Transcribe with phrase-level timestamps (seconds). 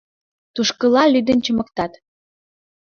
[0.53, 1.91] Тушкыла лӱдын чымыктат?